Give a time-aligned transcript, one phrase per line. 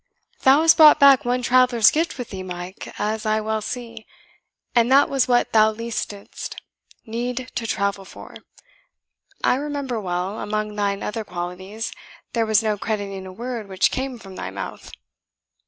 [0.41, 4.07] "Thou hast brought back one traveller's gift with thee, Mike, as I well see;
[4.73, 6.59] and that was what thou least didst:
[7.05, 8.37] need to travel for.
[9.43, 11.91] I remember well, among thine other qualities,
[12.33, 14.91] there was no crediting a word which came from thy mouth."